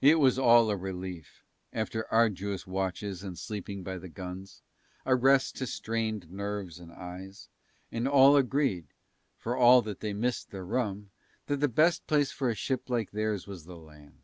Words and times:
It 0.00 0.14
was 0.18 0.38
all 0.38 0.70
a 0.70 0.74
relief 0.76 1.44
after 1.70 2.10
arduous 2.10 2.66
watches 2.66 3.22
and 3.22 3.38
sleeping 3.38 3.82
by 3.82 3.98
the 3.98 4.08
guns, 4.08 4.62
a 5.04 5.14
rest 5.14 5.54
to 5.56 5.66
strained 5.66 6.30
nerves 6.32 6.78
and 6.78 6.90
eyes; 6.90 7.50
and 7.92 8.08
all 8.08 8.36
agreed, 8.38 8.86
for 9.36 9.54
all 9.54 9.82
that 9.82 10.00
they 10.00 10.14
missed 10.14 10.50
their 10.50 10.64
rum, 10.64 11.10
that 11.44 11.60
the 11.60 11.68
best 11.68 12.06
place 12.06 12.32
for 12.32 12.48
a 12.48 12.54
ship 12.54 12.88
like 12.88 13.10
theirs 13.10 13.46
was 13.46 13.66
the 13.66 13.76
land. 13.76 14.22